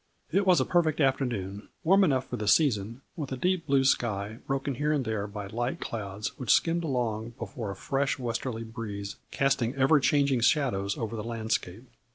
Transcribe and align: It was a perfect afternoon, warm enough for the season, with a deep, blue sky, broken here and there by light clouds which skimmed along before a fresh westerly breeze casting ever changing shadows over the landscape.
It 0.31 0.47
was 0.47 0.59
a 0.59 0.65
perfect 0.65 0.99
afternoon, 0.99 1.69
warm 1.83 2.03
enough 2.03 2.27
for 2.27 2.35
the 2.35 2.47
season, 2.47 3.01
with 3.15 3.31
a 3.31 3.37
deep, 3.37 3.67
blue 3.67 3.83
sky, 3.83 4.39
broken 4.47 4.73
here 4.73 4.91
and 4.91 5.05
there 5.05 5.27
by 5.27 5.45
light 5.45 5.79
clouds 5.79 6.29
which 6.39 6.51
skimmed 6.51 6.83
along 6.83 7.35
before 7.37 7.69
a 7.69 7.75
fresh 7.75 8.17
westerly 8.17 8.63
breeze 8.63 9.17
casting 9.29 9.75
ever 9.75 9.99
changing 9.99 10.39
shadows 10.41 10.97
over 10.97 11.15
the 11.15 11.23
landscape. 11.23 11.87